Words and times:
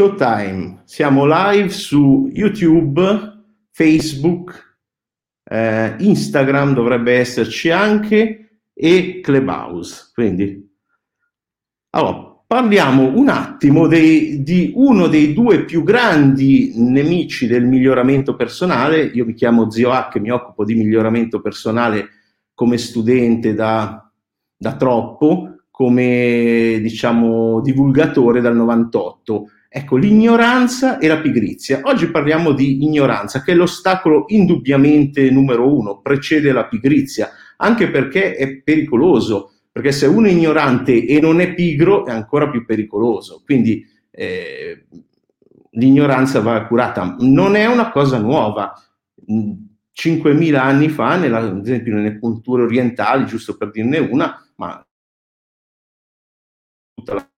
Showtime, 0.00 0.80
siamo 0.86 1.26
live 1.26 1.68
su 1.68 2.30
YouTube, 2.32 3.02
Facebook, 3.70 4.78
eh, 5.44 5.94
Instagram 5.98 6.72
dovrebbe 6.72 7.18
esserci 7.18 7.68
anche 7.68 8.62
e 8.72 9.20
Clubhouse. 9.22 10.10
Quindi, 10.14 10.66
allora, 11.90 12.34
parliamo 12.46 13.14
un 13.14 13.28
attimo 13.28 13.86
dei, 13.88 14.42
di 14.42 14.72
uno 14.74 15.06
dei 15.06 15.34
due 15.34 15.66
più 15.66 15.82
grandi 15.82 16.72
nemici 16.76 17.46
del 17.46 17.66
miglioramento 17.66 18.36
personale. 18.36 19.02
Io 19.02 19.26
mi 19.26 19.34
chiamo 19.34 19.70
Zio 19.70 19.90
H, 19.90 20.18
mi 20.18 20.30
occupo 20.30 20.64
di 20.64 20.76
miglioramento 20.76 21.42
personale 21.42 22.08
come 22.54 22.78
studente 22.78 23.52
da, 23.52 24.10
da 24.56 24.76
troppo, 24.76 25.64
come 25.70 26.78
diciamo 26.80 27.60
divulgatore 27.60 28.40
dal 28.40 28.56
98 28.56 29.50
Ecco, 29.72 29.94
l'ignoranza 29.94 30.98
e 30.98 31.06
la 31.06 31.20
pigrizia. 31.20 31.82
Oggi 31.84 32.10
parliamo 32.10 32.50
di 32.50 32.82
ignoranza, 32.82 33.40
che 33.40 33.52
è 33.52 33.54
l'ostacolo 33.54 34.24
indubbiamente 34.26 35.30
numero 35.30 35.72
uno, 35.72 36.00
precede 36.00 36.50
la 36.50 36.66
pigrizia, 36.66 37.30
anche 37.58 37.88
perché 37.88 38.34
è 38.34 38.56
pericoloso, 38.62 39.52
perché 39.70 39.92
se 39.92 40.06
uno 40.06 40.26
è 40.26 40.30
ignorante 40.30 41.06
e 41.06 41.20
non 41.20 41.40
è 41.40 41.54
pigro 41.54 42.04
è 42.04 42.10
ancora 42.10 42.50
più 42.50 42.64
pericoloso. 42.66 43.42
Quindi 43.44 43.86
eh, 44.10 44.86
l'ignoranza 45.70 46.40
va 46.40 46.66
curata. 46.66 47.14
Non 47.20 47.54
è 47.54 47.66
una 47.66 47.92
cosa 47.92 48.18
nuova. 48.18 48.74
5.000 49.24 50.56
anni 50.56 50.88
fa, 50.88 51.14
nella, 51.14 51.38
ad 51.38 51.60
esempio 51.64 51.94
nelle 51.94 52.18
culture 52.18 52.62
orientali, 52.64 53.24
giusto 53.24 53.56
per 53.56 53.70
dirne 53.70 53.98
una, 53.98 54.36
ma 54.56 54.84
tutta 56.94 57.14
la 57.14 57.29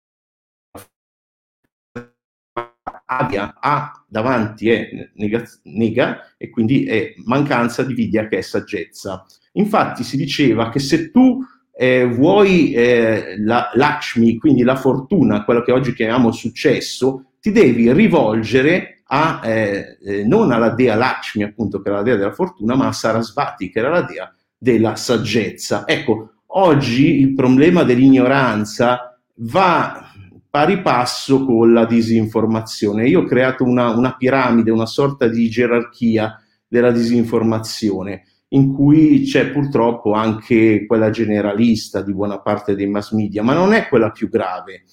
abbia 3.18 3.56
A 3.60 3.92
davanti 4.06 4.70
è 4.70 5.10
nega, 5.14 5.42
nega 5.64 6.34
e 6.36 6.50
quindi 6.50 6.84
è 6.84 7.14
mancanza 7.24 7.82
di 7.82 7.94
vidya 7.94 8.28
che 8.28 8.38
è 8.38 8.40
saggezza. 8.42 9.24
Infatti 9.52 10.04
si 10.04 10.16
diceva 10.16 10.68
che 10.70 10.78
se 10.78 11.10
tu 11.10 11.44
eh, 11.74 12.06
vuoi 12.06 12.72
eh, 12.72 13.36
la 13.38 13.70
Lakshmi, 13.74 14.36
quindi 14.38 14.62
la 14.62 14.76
fortuna, 14.76 15.44
quello 15.44 15.62
che 15.62 15.72
oggi 15.72 15.94
chiamiamo 15.94 16.30
successo, 16.30 17.32
ti 17.40 17.50
devi 17.50 17.92
rivolgere 17.92 19.02
a, 19.04 19.40
eh, 19.44 19.98
eh 20.02 20.24
non 20.24 20.52
alla 20.52 20.70
dea 20.70 20.94
Lakshmi, 20.94 21.42
appunto, 21.42 21.82
che 21.82 21.88
era 21.88 21.98
la 21.98 22.04
dea 22.04 22.16
della 22.16 22.32
fortuna, 22.32 22.74
ma 22.74 22.86
a 22.86 22.92
Sarasvati, 22.92 23.70
che 23.70 23.78
era 23.78 23.88
la 23.88 24.02
dea 24.02 24.32
della 24.56 24.96
saggezza. 24.96 25.84
Ecco, 25.86 26.34
oggi 26.46 27.20
il 27.20 27.34
problema 27.34 27.82
dell'ignoranza 27.82 29.18
va 29.36 30.11
pari 30.52 30.82
passo 30.82 31.46
con 31.46 31.72
la 31.72 31.86
disinformazione. 31.86 33.08
Io 33.08 33.20
ho 33.20 33.24
creato 33.24 33.64
una, 33.64 33.96
una 33.96 34.14
piramide, 34.18 34.70
una 34.70 34.84
sorta 34.84 35.26
di 35.26 35.48
gerarchia 35.48 36.38
della 36.68 36.90
disinformazione 36.90 38.24
in 38.48 38.74
cui 38.74 39.22
c'è 39.22 39.50
purtroppo 39.50 40.12
anche 40.12 40.84
quella 40.86 41.08
generalista 41.08 42.02
di 42.02 42.12
buona 42.12 42.38
parte 42.40 42.74
dei 42.74 42.86
mass 42.86 43.12
media, 43.12 43.42
ma 43.42 43.54
non 43.54 43.72
è 43.72 43.88
quella 43.88 44.10
più 44.10 44.28
grave. 44.28 44.84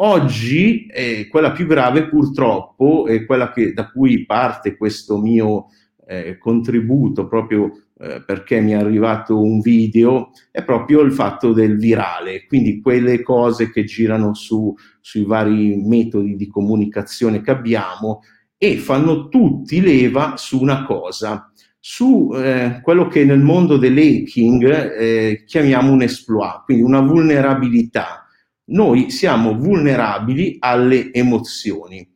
Oggi 0.00 0.84
eh, 0.84 1.26
quella 1.30 1.52
più 1.52 1.66
grave 1.66 2.06
purtroppo 2.06 3.06
è 3.06 3.24
quella 3.24 3.50
che, 3.50 3.72
da 3.72 3.88
cui 3.88 4.26
parte 4.26 4.76
questo 4.76 5.16
mio 5.16 5.68
eh, 6.06 6.36
contributo 6.36 7.26
proprio 7.26 7.84
eh, 8.00 8.22
perché 8.24 8.60
mi 8.60 8.72
è 8.72 8.76
arrivato 8.76 9.40
un 9.40 9.60
video, 9.60 10.30
è 10.50 10.62
proprio 10.62 11.00
il 11.00 11.12
fatto 11.12 11.52
del 11.52 11.76
virale, 11.78 12.46
quindi 12.46 12.80
quelle 12.80 13.22
cose 13.22 13.70
che 13.70 13.84
girano 13.84 14.34
su, 14.34 14.72
sui 15.00 15.24
vari 15.24 15.76
metodi 15.76 16.36
di 16.36 16.46
comunicazione 16.46 17.40
che 17.40 17.50
abbiamo 17.50 18.20
e 18.56 18.76
fanno 18.76 19.28
tutti 19.28 19.80
leva 19.80 20.36
su 20.36 20.60
una 20.60 20.84
cosa, 20.84 21.52
su 21.78 22.32
eh, 22.34 22.80
quello 22.82 23.08
che 23.08 23.24
nel 23.24 23.40
mondo 23.40 23.76
dell'hacking 23.76 24.64
eh, 24.96 25.44
chiamiamo 25.46 25.92
un 25.92 26.02
exploit, 26.02 26.64
quindi 26.64 26.82
una 26.82 27.00
vulnerabilità. 27.00 28.24
Noi 28.70 29.10
siamo 29.10 29.56
vulnerabili 29.56 30.56
alle 30.58 31.12
emozioni. 31.12 32.06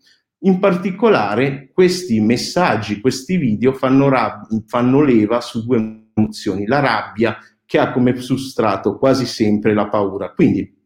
In 0.45 0.59
particolare 0.59 1.71
questi 1.73 2.21
messaggi, 2.21 3.01
questi 3.01 3.37
video 3.37 3.73
fanno, 3.73 4.09
rab- 4.09 4.65
fanno 4.67 5.01
leva 5.01 5.41
su 5.41 5.65
due 5.65 6.09
emozioni, 6.15 6.67
la 6.67 6.81
rabbia 6.81 7.39
che 7.65 7.79
ha 7.79 7.93
come 7.93 8.17
substrato 8.21 8.99
quasi 8.99 9.25
sempre 9.25 9.73
la 9.73 9.89
paura. 9.89 10.33
Quindi 10.33 10.81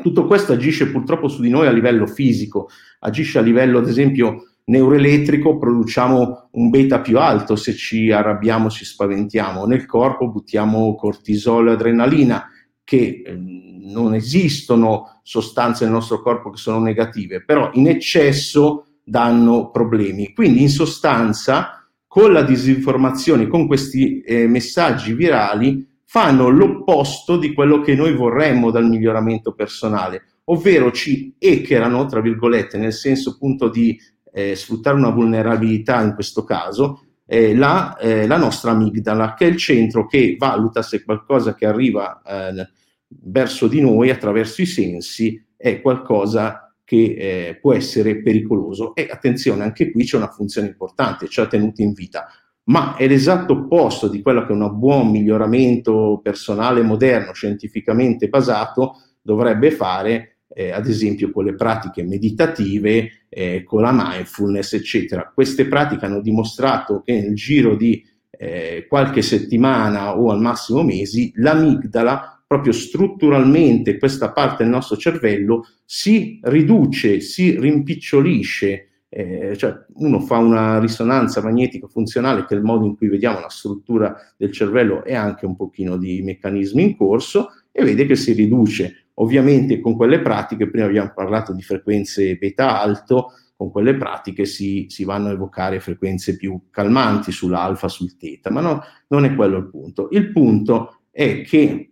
tutto 0.00 0.24
questo 0.26 0.52
agisce 0.52 0.88
purtroppo 0.88 1.26
su 1.26 1.42
di 1.42 1.50
noi 1.50 1.66
a 1.66 1.72
livello 1.72 2.06
fisico, 2.06 2.68
agisce 3.00 3.40
a 3.40 3.42
livello 3.42 3.78
ad 3.78 3.88
esempio 3.88 4.54
neuroelettrico, 4.66 5.58
produciamo 5.58 6.50
un 6.52 6.70
beta 6.70 7.00
più 7.00 7.18
alto 7.18 7.56
se 7.56 7.74
ci 7.74 8.12
arrabbiamo, 8.12 8.70
ci 8.70 8.84
spaventiamo, 8.84 9.66
nel 9.66 9.84
corpo 9.84 10.30
buttiamo 10.30 10.94
cortisolo 10.94 11.70
e 11.70 11.74
adrenalina 11.74 12.48
che 12.84 13.22
eh, 13.26 13.36
non 13.36 14.14
esistono 14.14 15.20
sostanze 15.24 15.84
nel 15.84 15.92
nostro 15.92 16.22
corpo 16.22 16.50
che 16.50 16.58
sono 16.58 16.78
negative, 16.78 17.44
però 17.44 17.68
in 17.74 17.88
eccesso 17.88 18.86
danno 19.04 19.70
problemi. 19.70 20.32
Quindi 20.32 20.62
in 20.62 20.68
sostanza 20.68 21.86
con 22.06 22.32
la 22.32 22.42
disinformazione, 22.42 23.46
con 23.46 23.66
questi 23.66 24.20
eh, 24.20 24.46
messaggi 24.46 25.14
virali, 25.14 25.88
fanno 26.04 26.48
l'opposto 26.50 27.38
di 27.38 27.54
quello 27.54 27.80
che 27.80 27.94
noi 27.94 28.14
vorremmo 28.14 28.70
dal 28.70 28.86
miglioramento 28.86 29.54
personale, 29.54 30.24
ovvero 30.44 30.92
ci 30.92 31.34
hackerano, 31.40 32.04
tra 32.04 32.20
virgolette, 32.20 32.76
nel 32.76 32.92
senso 32.92 33.30
appunto 33.30 33.70
di 33.70 33.98
eh, 34.30 34.54
sfruttare 34.54 34.96
una 34.96 35.08
vulnerabilità 35.08 36.02
in 36.02 36.12
questo 36.12 36.44
caso, 36.44 37.02
eh, 37.24 37.54
la, 37.54 37.96
eh, 37.96 38.26
la, 38.26 38.36
nostra 38.36 38.72
amigdala, 38.72 39.32
che 39.32 39.46
è 39.46 39.48
il 39.48 39.56
centro 39.56 40.06
che 40.06 40.36
valuta 40.38 40.82
se 40.82 41.02
qualcosa 41.02 41.54
che 41.54 41.64
arriva 41.64 42.20
eh, 42.20 42.68
verso 43.08 43.66
di 43.68 43.80
noi 43.80 44.10
attraverso 44.10 44.60
i 44.60 44.66
sensi 44.66 45.42
è 45.56 45.80
qualcosa 45.80 46.61
che 46.84 47.14
eh, 47.18 47.58
può 47.60 47.74
essere 47.74 48.22
pericoloso. 48.22 48.94
E 48.94 49.08
attenzione, 49.10 49.62
anche 49.62 49.90
qui 49.90 50.04
c'è 50.04 50.16
una 50.16 50.30
funzione 50.30 50.68
importante, 50.68 51.28
ci 51.28 51.40
ha 51.40 51.46
tenuti 51.46 51.82
in 51.82 51.92
vita, 51.92 52.26
ma 52.64 52.96
è 52.96 53.08
l'esatto 53.08 53.54
opposto 53.54 54.08
di 54.08 54.22
quello 54.22 54.46
che 54.46 54.52
un 54.52 54.78
buon 54.78 55.10
miglioramento 55.10 56.20
personale 56.22 56.82
moderno, 56.82 57.32
scientificamente 57.32 58.28
basato, 58.28 58.94
dovrebbe 59.20 59.70
fare, 59.70 60.38
eh, 60.54 60.70
ad 60.70 60.86
esempio 60.86 61.30
con 61.30 61.44
le 61.44 61.54
pratiche 61.54 62.02
meditative, 62.04 63.26
eh, 63.28 63.64
con 63.64 63.82
la 63.82 63.92
mindfulness, 63.92 64.74
eccetera. 64.74 65.30
Queste 65.34 65.66
pratiche 65.66 66.04
hanno 66.04 66.20
dimostrato 66.20 67.02
che 67.02 67.20
nel 67.20 67.34
giro 67.34 67.74
di 67.74 68.04
eh, 68.30 68.86
qualche 68.88 69.22
settimana 69.22 70.18
o 70.18 70.30
al 70.30 70.40
massimo 70.40 70.82
mesi 70.82 71.32
l'amigdala 71.36 72.31
proprio 72.52 72.72
strutturalmente 72.72 73.96
questa 73.96 74.30
parte 74.30 74.62
del 74.62 74.70
nostro 74.70 74.98
cervello 74.98 75.66
si 75.86 76.38
riduce, 76.42 77.20
si 77.20 77.58
rimpicciolisce, 77.58 78.88
eh, 79.08 79.56
cioè 79.56 79.74
uno 79.94 80.20
fa 80.20 80.36
una 80.36 80.78
risonanza 80.78 81.42
magnetica 81.42 81.86
funzionale 81.86 82.44
che 82.44 82.54
è 82.54 82.58
il 82.58 82.62
modo 82.62 82.84
in 82.84 82.94
cui 82.94 83.08
vediamo 83.08 83.40
la 83.40 83.48
struttura 83.48 84.14
del 84.36 84.52
cervello 84.52 85.02
e 85.02 85.14
anche 85.14 85.46
un 85.46 85.56
pochino 85.56 85.96
di 85.96 86.20
meccanismi 86.20 86.82
in 86.82 86.94
corso 86.94 87.48
e 87.72 87.82
vede 87.84 88.04
che 88.04 88.16
si 88.16 88.34
riduce. 88.34 89.06
Ovviamente 89.14 89.80
con 89.80 89.96
quelle 89.96 90.20
pratiche, 90.20 90.68
prima 90.68 90.84
abbiamo 90.84 91.12
parlato 91.14 91.54
di 91.54 91.62
frequenze 91.62 92.36
beta 92.36 92.82
alto, 92.82 93.32
con 93.56 93.70
quelle 93.70 93.94
pratiche 93.94 94.44
si, 94.44 94.88
si 94.90 95.04
vanno 95.04 95.28
a 95.28 95.32
evocare 95.32 95.80
frequenze 95.80 96.36
più 96.36 96.64
calmanti 96.70 97.32
sull'alfa, 97.32 97.88
sul 97.88 98.18
teta, 98.18 98.50
ma 98.50 98.60
no, 98.60 98.82
non 99.08 99.24
è 99.24 99.34
quello 99.34 99.56
il 99.56 99.70
punto. 99.70 100.08
Il 100.10 100.32
punto 100.32 101.04
è 101.10 101.40
che 101.42 101.91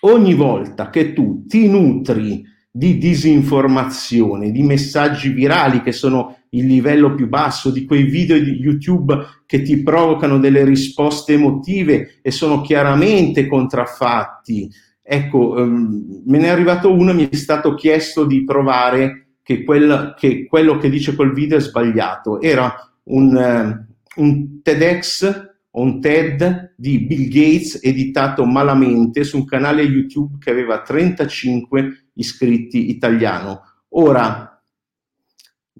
ogni 0.00 0.34
volta 0.34 0.90
che 0.90 1.12
tu 1.12 1.44
ti 1.46 1.68
nutri 1.68 2.44
di 2.72 2.98
disinformazione, 2.98 4.52
di 4.52 4.62
messaggi 4.62 5.30
virali 5.30 5.82
che 5.82 5.92
sono 5.92 6.36
il 6.50 6.66
livello 6.66 7.14
più 7.14 7.28
basso, 7.28 7.70
di 7.70 7.84
quei 7.84 8.04
video 8.04 8.38
di 8.38 8.52
YouTube 8.52 9.16
che 9.46 9.62
ti 9.62 9.82
provocano 9.82 10.38
delle 10.38 10.64
risposte 10.64 11.34
emotive 11.34 12.18
e 12.22 12.30
sono 12.30 12.60
chiaramente 12.60 13.46
contraffatti. 13.46 14.70
Ecco, 15.02 15.54
um, 15.56 16.22
me 16.26 16.38
ne 16.38 16.46
è 16.46 16.50
arrivato 16.50 16.92
uno 16.92 17.10
e 17.10 17.14
mi 17.14 17.28
è 17.28 17.34
stato 17.34 17.74
chiesto 17.74 18.24
di 18.24 18.44
provare 18.44 19.34
che, 19.42 19.64
quel, 19.64 20.14
che 20.16 20.46
quello 20.46 20.76
che 20.76 20.88
dice 20.88 21.16
quel 21.16 21.32
video 21.32 21.56
è 21.56 21.60
sbagliato. 21.60 22.40
Era 22.40 22.72
un, 23.04 23.34
uh, 23.34 24.20
un 24.22 24.62
TEDx 24.62 25.48
un 25.72 26.00
TED 26.00 26.74
di 26.76 27.00
Bill 27.00 27.28
Gates 27.28 27.78
editato 27.82 28.44
malamente 28.44 29.22
su 29.22 29.38
un 29.38 29.44
canale 29.44 29.82
YouTube 29.82 30.38
che 30.38 30.50
aveva 30.50 30.82
35 30.82 32.08
iscritti 32.14 32.90
italiano. 32.90 33.62
Ora, 33.90 34.62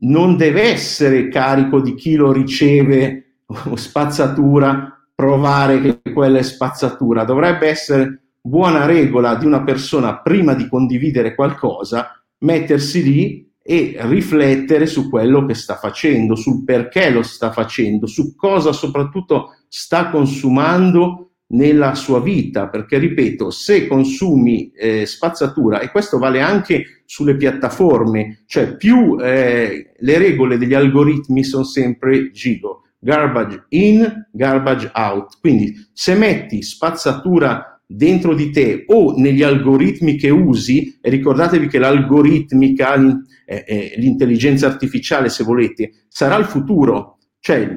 non 0.03 0.37
deve 0.37 0.63
essere 0.63 1.29
carico 1.29 1.81
di 1.81 1.95
chi 1.95 2.15
lo 2.15 2.33
riceve 2.33 3.43
spazzatura 3.75 4.95
provare 5.15 5.81
che 5.81 6.13
quella 6.13 6.39
è 6.39 6.43
spazzatura, 6.43 7.25
dovrebbe 7.25 7.69
essere 7.69 8.23
buona 8.41 8.87
regola 8.87 9.35
di 9.35 9.45
una 9.45 9.63
persona 9.63 10.19
prima 10.21 10.55
di 10.55 10.67
condividere 10.67 11.35
qualcosa, 11.35 12.25
mettersi 12.39 13.03
lì 13.03 13.50
e 13.63 13.97
riflettere 14.01 14.87
su 14.87 15.09
quello 15.09 15.45
che 15.45 15.55
sta 15.55 15.77
facendo, 15.77 16.35
sul 16.35 16.65
perché 16.65 17.11
lo 17.11 17.23
sta 17.23 17.53
facendo, 17.53 18.07
su 18.07 18.35
cosa 18.35 18.73
soprattutto 18.73 19.57
sta 19.69 20.11
consumando 20.11 21.31
nella 21.51 21.95
sua 21.95 22.21
vita, 22.21 22.69
perché 22.69 22.99
ripeto, 22.99 23.51
se 23.51 23.87
consumi 23.87 24.71
eh, 24.71 25.07
spazzatura, 25.07 25.81
e 25.81 25.91
questo 25.91 26.19
vale 26.19 26.41
anche 26.41 27.03
sulle 27.05 27.37
piattaforme, 27.37 28.45
cioè 28.47 28.77
più 28.77 29.17
eh, 29.21 29.93
le 29.97 30.19
regole 30.19 30.59
degli 30.59 30.75
algoritmi 30.75 31.43
sono 31.43 31.65
sempre 31.65 32.31
giro, 32.31 32.85
garbage 32.99 33.65
in, 33.71 34.27
garbage 34.33 34.91
out. 34.95 35.39
Quindi 35.41 35.75
se 35.93 36.15
metti 36.15 36.63
spazzatura 36.63 37.70
dentro 37.93 38.35
di 38.35 38.51
te 38.51 38.85
o 38.87 39.15
negli 39.17 39.43
algoritmi 39.43 40.17
che 40.17 40.31
usi, 40.31 40.97
ricordatevi 41.01 41.67
che 41.67 41.81
l'algoritmica, 41.81 42.95
eh, 43.45 43.65
eh, 43.67 43.95
l'intelligenza 43.97 44.69
artificiale, 44.69 45.29
se 45.29 45.43
volete, 45.43 46.05
sarà 46.07 46.37
il 46.37 46.45
futuro, 46.45 47.19
cioè 47.41 47.69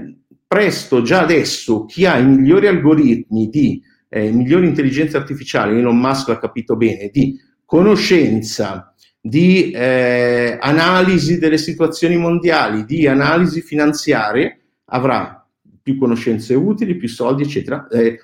presto, 0.45 1.01
già 1.01 1.21
adesso, 1.21 1.85
chi 1.85 2.05
ha 2.05 2.19
i 2.19 2.25
migliori 2.25 2.67
algoritmi 2.67 3.49
di 3.49 3.81
eh, 4.07 4.29
migliori 4.31 4.67
intelligenze 4.67 5.17
artificiali, 5.17 5.79
Elon 5.79 5.97
Musk 5.97 6.27
l'ha 6.27 6.37
capito 6.37 6.75
bene, 6.75 7.09
di 7.11 7.35
conoscenza, 7.65 8.93
di 9.19 9.71
eh, 9.71 10.59
analisi 10.61 11.39
delle 11.39 11.57
situazioni 11.57 12.17
mondiali, 12.17 12.85
di 12.85 13.07
analisi 13.07 13.61
finanziarie, 13.61 14.59
avrà 14.85 15.43
più 15.81 15.97
conoscenze 15.97 16.53
utili, 16.53 16.97
più 16.97 17.07
soldi, 17.07 17.41
eccetera. 17.41 17.87
Eh, 17.87 18.19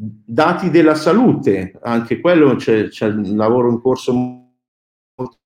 dati 0.00 0.70
della 0.70 0.94
salute, 0.94 1.76
anche 1.82 2.20
quello 2.20 2.54
c'è, 2.54 2.88
c'è 2.88 3.06
un 3.08 3.36
lavoro 3.36 3.70
in 3.70 3.80
corso 3.80 4.12
molto 4.12 5.38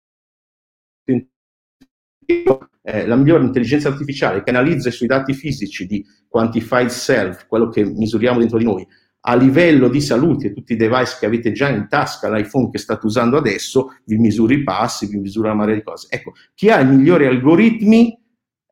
eh, 2.84 3.06
la 3.06 3.16
migliore 3.16 3.44
intelligenza 3.44 3.88
artificiale 3.88 4.42
che 4.42 4.50
analizza 4.50 4.90
sui 4.90 5.06
dati 5.06 5.32
fisici 5.32 5.86
di 5.86 6.04
quantified 6.28 6.88
self, 6.88 7.46
quello 7.46 7.68
che 7.68 7.84
misuriamo 7.84 8.38
dentro 8.38 8.58
di 8.58 8.64
noi, 8.64 8.86
a 9.24 9.36
livello 9.36 9.88
di 9.88 10.00
salute, 10.00 10.52
tutti 10.52 10.72
i 10.72 10.76
device 10.76 11.16
che 11.20 11.26
avete 11.26 11.52
già 11.52 11.68
in 11.68 11.86
tasca, 11.88 12.28
l'iPhone 12.28 12.70
che 12.70 12.78
state 12.78 13.06
usando 13.06 13.36
adesso, 13.36 13.96
vi 14.04 14.16
misura 14.16 14.52
i 14.52 14.64
passi, 14.64 15.06
vi 15.06 15.18
misura 15.18 15.48
una 15.50 15.58
marea 15.58 15.76
di 15.76 15.82
cose. 15.82 16.08
Ecco, 16.10 16.32
chi 16.54 16.70
ha 16.70 16.80
i 16.80 16.86
migliori 16.86 17.26
algoritmi 17.26 18.18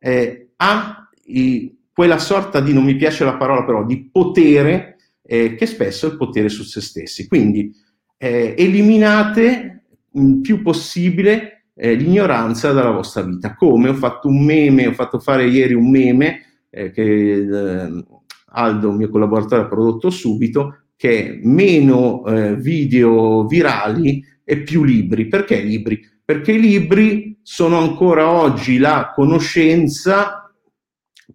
eh, 0.01 0.53
ha 0.57 1.09
i, 1.27 1.79
quella 1.93 2.19
sorta 2.19 2.61
di, 2.61 2.73
non 2.73 2.85
mi 2.85 2.97
piace 2.97 3.25
la 3.25 3.37
parola 3.37 3.65
però, 3.65 3.85
di 3.85 4.11
potere, 4.11 4.97
eh, 5.33 5.55
che 5.55 5.67
spesso 5.67 6.09
è 6.09 6.11
il 6.11 6.17
potere 6.17 6.49
su 6.49 6.65
se 6.65 6.81
stessi. 6.81 7.29
Quindi 7.29 7.73
eh, 8.17 8.57
eliminate 8.59 9.85
il 10.15 10.41
più 10.41 10.61
possibile 10.61 11.67
eh, 11.77 11.95
l'ignoranza 11.95 12.73
dalla 12.73 12.91
vostra 12.91 13.23
vita. 13.23 13.55
Come 13.55 13.91
ho 13.91 13.95
fatto 13.95 14.27
un 14.27 14.45
meme, 14.45 14.89
ho 14.89 14.93
fatto 14.93 15.21
fare 15.21 15.47
ieri 15.47 15.75
un 15.75 15.89
meme 15.89 16.41
eh, 16.69 16.91
che 16.91 17.03
eh, 17.03 18.05
Aldo, 18.53 18.91
mio 18.91 19.09
collaboratore, 19.09 19.63
ha 19.63 19.69
prodotto 19.69 20.11
subito, 20.11 20.87
che 20.97 21.39
meno 21.45 22.25
eh, 22.27 22.57
video 22.57 23.47
virali 23.47 24.25
e 24.43 24.63
più 24.63 24.83
libri. 24.83 25.29
Perché 25.29 25.61
libri? 25.61 26.01
Perché 26.25 26.53
i 26.53 26.61
libri 26.61 27.39
sono 27.43 27.79
ancora 27.79 28.29
oggi 28.29 28.79
la 28.79 29.13
conoscenza 29.15 30.53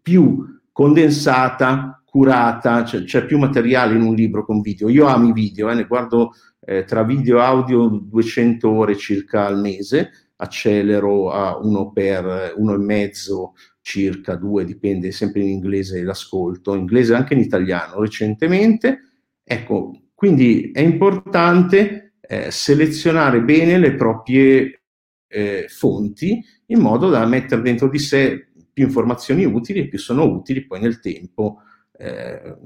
più 0.02 0.46
condensata, 0.74 2.04
curata, 2.16 2.86
cioè, 2.86 3.04
c'è 3.04 3.26
più 3.26 3.38
materiale 3.38 3.94
in 3.94 4.02
un 4.02 4.16
libro 4.16 4.46
con 4.46 4.62
video. 4.62 4.88
Io 4.88 5.06
amo 5.06 5.28
i 5.28 5.34
video, 5.34 5.70
eh, 5.70 5.74
ne 5.74 5.84
guardo 5.84 6.32
eh, 6.62 6.86
tra 6.86 7.04
video 7.04 7.40
e 7.40 7.42
audio 7.42 7.90
200 7.90 8.70
ore 8.70 8.96
circa 8.96 9.46
al 9.46 9.60
mese, 9.60 10.30
accelero 10.38 11.30
a 11.32 11.58
uno 11.58 11.92
per 11.92 12.54
uno 12.56 12.74
e 12.74 12.78
mezzo 12.78 13.56
circa, 13.82 14.36
due, 14.36 14.64
dipende 14.64 15.12
sempre 15.12 15.42
in 15.42 15.50
inglese 15.50 16.04
l'ascolto, 16.04 16.74
in 16.74 16.82
inglese 16.82 17.16
anche 17.16 17.34
in 17.34 17.42
italiano 17.42 18.00
recentemente. 18.00 19.02
Ecco, 19.44 20.04
quindi 20.14 20.72
è 20.72 20.80
importante 20.80 22.14
eh, 22.22 22.50
selezionare 22.50 23.42
bene 23.42 23.78
le 23.78 23.94
proprie 23.94 24.84
eh, 25.28 25.66
fonti 25.68 26.42
in 26.68 26.80
modo 26.80 27.10
da 27.10 27.26
mettere 27.26 27.62
dentro 27.62 27.90
di 27.90 28.00
sé 28.00 28.52
più 28.72 28.86
informazioni 28.86 29.44
utili 29.44 29.80
e 29.80 29.90
più 29.90 30.00
sono 30.00 30.24
utili 30.24 30.66
poi 30.66 30.80
nel 30.80 31.02
tempo 31.02 31.60
eh, 31.98 32.58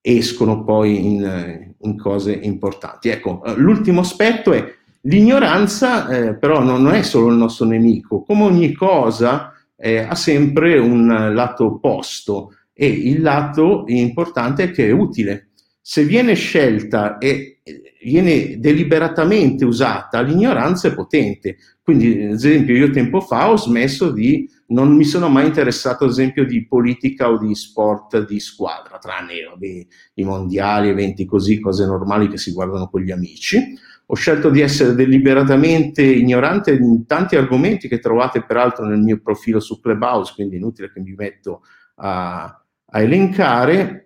escono 0.00 0.64
poi 0.64 1.04
in, 1.04 1.74
in, 1.78 1.98
cose 1.98 2.32
importanti. 2.32 3.08
Ecco, 3.08 3.42
l'ultimo 3.56 4.00
aspetto 4.00 4.52
è 4.52 4.64
L'ignoranza 5.06 6.08
eh, 6.08 6.34
però 6.34 6.62
non, 6.62 6.90
è 6.94 7.02
solo 7.02 7.28
il 7.28 7.36
nostro 7.36 7.66
nemico, 7.66 8.22
come 8.22 8.44
ogni 8.44 8.72
cosa 8.72 9.52
eh, 9.76 9.98
ha 9.98 10.14
sempre 10.14 10.78
un 10.78 11.32
lato 11.34 11.66
opposto 11.66 12.54
e 12.72 12.86
il 12.86 13.20
lato 13.20 13.84
importante 13.88 14.64
è 14.64 14.70
che 14.70 14.86
è 14.86 14.90
utile. 14.90 15.48
Se 15.82 16.04
viene 16.04 16.34
scelta 16.34 17.18
e 17.18 17.60
viene 18.02 18.58
deliberatamente 18.58 19.66
usata, 19.66 20.22
l'ignoranza 20.22 20.88
è 20.88 20.94
potente. 20.94 21.56
Quindi, 21.82 22.24
ad 22.24 22.32
esempio, 22.32 22.74
io 22.74 22.88
tempo 22.88 23.20
fa 23.20 23.50
ho 23.50 23.56
smesso 23.56 24.10
di, 24.10 24.48
non 24.68 24.94
mi 24.94 25.04
sono 25.04 25.28
mai 25.28 25.46
interessato, 25.46 26.04
ad 26.04 26.10
esempio, 26.10 26.44
di 26.44 26.66
politica 26.66 27.30
o 27.30 27.38
di 27.38 27.54
sport 27.54 28.26
di 28.26 28.40
squadra, 28.40 28.98
tranne 28.98 29.44
vabbè, 29.48 29.86
i 30.14 30.24
mondiali, 30.24 30.88
eventi 30.88 31.24
così, 31.24 31.60
cose 31.60 31.86
normali 31.86 32.28
che 32.28 32.38
si 32.38 32.52
guardano 32.52 32.88
con 32.88 33.00
gli 33.00 33.10
amici 33.10 33.76
ho 34.06 34.14
scelto 34.14 34.50
di 34.50 34.60
essere 34.60 34.94
deliberatamente 34.94 36.02
ignorante 36.02 36.72
in 36.72 37.06
tanti 37.06 37.36
argomenti 37.36 37.88
che 37.88 38.00
trovate 38.00 38.44
peraltro 38.44 38.84
nel 38.84 39.00
mio 39.00 39.20
profilo 39.20 39.60
su 39.60 39.80
Clubhouse, 39.80 40.34
quindi 40.34 40.56
inutile 40.56 40.92
che 40.92 41.00
mi 41.00 41.14
metto 41.16 41.62
a, 41.96 42.44
a 42.44 43.00
elencare. 43.00 44.00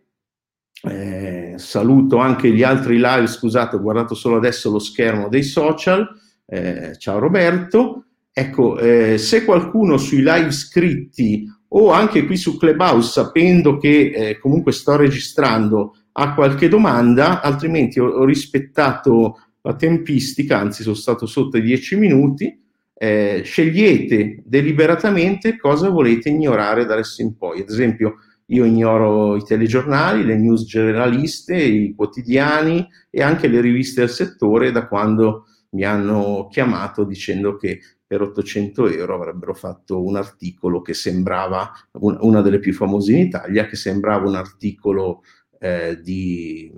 Eh, 0.80 1.54
saluto 1.56 2.18
anche 2.18 2.50
gli 2.50 2.62
altri 2.62 2.96
live, 2.96 3.26
scusate, 3.26 3.74
ho 3.74 3.80
guardato 3.80 4.14
solo 4.14 4.36
adesso 4.36 4.70
lo 4.70 4.78
schermo 4.78 5.28
dei 5.28 5.42
social. 5.42 6.08
Eh, 6.46 6.96
ciao 6.96 7.18
Roberto. 7.18 8.04
Ecco, 8.38 8.78
eh, 8.78 9.18
se 9.18 9.44
qualcuno 9.44 9.96
sui 9.96 10.18
live 10.18 10.52
scritti 10.52 11.44
o 11.70 11.90
anche 11.90 12.24
qui 12.24 12.36
su 12.36 12.56
Clubhouse, 12.56 13.10
sapendo 13.10 13.78
che 13.78 14.12
eh, 14.14 14.38
comunque 14.38 14.70
sto 14.70 14.94
registrando, 14.94 15.96
ha 16.12 16.34
qualche 16.34 16.68
domanda, 16.68 17.40
altrimenti 17.40 17.98
ho, 17.98 18.06
ho 18.06 18.24
rispettato 18.24 19.40
la 19.60 19.74
tempistica, 19.74 20.56
anzi 20.56 20.84
sono 20.84 20.94
stato 20.94 21.26
sotto 21.26 21.56
i 21.56 21.62
10 21.62 21.96
minuti, 21.96 22.56
eh, 22.94 23.42
scegliete 23.44 24.44
deliberatamente 24.44 25.56
cosa 25.56 25.88
volete 25.88 26.28
ignorare 26.28 26.84
da 26.84 26.92
adesso 26.92 27.22
in 27.22 27.36
poi. 27.36 27.62
Ad 27.62 27.70
esempio, 27.70 28.18
io 28.46 28.64
ignoro 28.64 29.34
i 29.34 29.42
telegiornali, 29.42 30.24
le 30.24 30.36
news 30.36 30.64
generaliste, 30.64 31.56
i 31.56 31.92
quotidiani 31.92 32.86
e 33.10 33.20
anche 33.20 33.48
le 33.48 33.60
riviste 33.60 34.02
del 34.02 34.10
settore 34.10 34.70
da 34.70 34.86
quando 34.86 35.46
mi 35.70 35.82
hanno 35.84 36.48
chiamato 36.50 37.04
dicendo 37.04 37.56
che 37.56 37.80
per 38.08 38.22
800 38.22 38.88
euro 38.88 39.16
avrebbero 39.16 39.52
fatto 39.52 40.02
un 40.02 40.16
articolo 40.16 40.80
che 40.80 40.94
sembrava, 40.94 41.70
una 42.00 42.40
delle 42.40 42.58
più 42.58 42.72
famose 42.72 43.12
in 43.12 43.18
Italia, 43.18 43.66
che 43.66 43.76
sembrava 43.76 44.26
un 44.26 44.34
articolo 44.34 45.22
eh, 45.60 46.00
di 46.00 46.72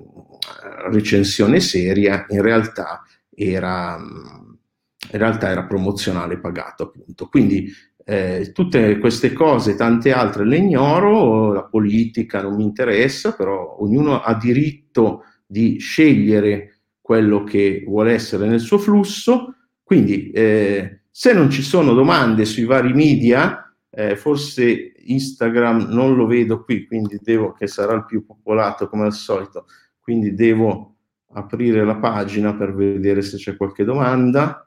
recensione 0.90 1.60
seria, 1.60 2.26
in 2.30 2.42
realtà 2.42 3.02
era, 3.32 3.96
in 3.96 5.18
realtà 5.18 5.50
era 5.50 5.66
promozionale 5.66 6.40
pagato 6.40 6.82
appunto. 6.82 7.28
Quindi 7.28 7.72
eh, 8.04 8.50
tutte 8.52 8.98
queste 8.98 9.32
cose, 9.32 9.76
tante 9.76 10.10
altre 10.10 10.44
le 10.44 10.56
ignoro, 10.56 11.52
la 11.52 11.64
politica 11.64 12.42
non 12.42 12.56
mi 12.56 12.64
interessa, 12.64 13.34
però 13.36 13.76
ognuno 13.78 14.20
ha 14.20 14.34
diritto 14.34 15.26
di 15.46 15.78
scegliere 15.78 16.80
quello 17.00 17.44
che 17.44 17.84
vuole 17.86 18.14
essere 18.14 18.48
nel 18.48 18.58
suo 18.58 18.78
flusso, 18.78 19.54
quindi 19.84 20.30
eh, 20.32 20.99
se 21.10 21.32
non 21.32 21.50
ci 21.50 21.62
sono 21.62 21.92
domande 21.92 22.44
sui 22.44 22.64
vari 22.64 22.92
media, 22.92 23.74
eh, 23.90 24.16
forse 24.16 24.92
Instagram 24.96 25.88
non 25.88 26.14
lo 26.14 26.26
vedo 26.26 26.62
qui, 26.62 26.86
quindi 26.86 27.18
devo, 27.20 27.52
che 27.52 27.66
sarà 27.66 27.94
il 27.94 28.04
più 28.04 28.24
popolato 28.24 28.88
come 28.88 29.04
al 29.04 29.12
solito, 29.12 29.66
quindi 30.00 30.34
devo 30.34 30.96
aprire 31.32 31.84
la 31.84 31.96
pagina 31.96 32.54
per 32.54 32.74
vedere 32.74 33.22
se 33.22 33.36
c'è 33.36 33.56
qualche 33.56 33.84
domanda. 33.84 34.64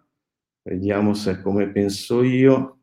Vediamo 0.61 1.13
se 1.13 1.31
è 1.31 1.41
come 1.41 1.69
penso 1.69 2.23
io. 2.23 2.77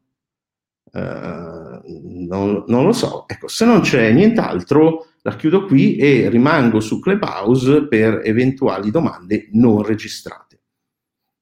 Uh, 0.92 1.80
non, 2.26 2.64
non, 2.66 2.84
lo 2.84 2.92
so. 2.92 3.28
Ecco, 3.28 3.46
se 3.48 3.64
non 3.64 3.80
c'è 3.80 4.10
nient'altro, 4.12 5.06
la 5.22 5.36
chiudo 5.36 5.66
qui 5.66 5.96
e 5.96 6.28
rimango 6.28 6.80
su 6.80 6.98
Clubhouse 6.98 7.86
per 7.86 8.22
eventuali 8.24 8.90
domande 8.90 9.48
non 9.52 9.82
registrate. 9.82 10.49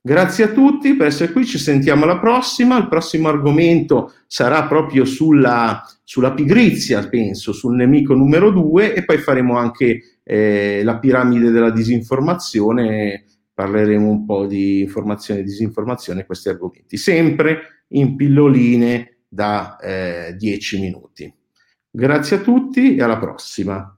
Grazie 0.09 0.45
a 0.45 0.49
tutti 0.49 0.95
per 0.95 1.09
essere 1.09 1.33
qui, 1.33 1.45
ci 1.45 1.59
sentiamo 1.59 2.05
alla 2.05 2.19
prossima. 2.19 2.79
Il 2.79 2.89
prossimo 2.89 3.29
argomento 3.29 4.15
sarà 4.27 4.67
proprio 4.67 5.05
sulla, 5.05 5.85
sulla 6.03 6.33
pigrizia, 6.33 7.07
penso, 7.07 7.53
sul 7.53 7.75
nemico 7.75 8.15
numero 8.15 8.51
due 8.51 8.95
e 8.95 9.05
poi 9.05 9.19
faremo 9.19 9.59
anche 9.59 10.21
eh, 10.25 10.81
la 10.83 10.99
piramide 10.99 11.51
della 11.51 11.71
disinformazione 11.71 13.25
parleremo 13.53 14.09
un 14.09 14.25
po' 14.25 14.47
di 14.47 14.81
informazione 14.81 15.41
e 15.41 15.43
disinformazione, 15.43 16.25
questi 16.25 16.49
argomenti, 16.49 16.97
sempre 16.97 17.85
in 17.89 18.17
pilloline 18.17 19.19
da 19.29 19.77
eh, 19.77 20.35
10 20.39 20.81
minuti. 20.81 21.31
Grazie 21.91 22.37
a 22.37 22.41
tutti 22.41 22.97
e 22.97 23.03
alla 23.03 23.19
prossima. 23.19 23.98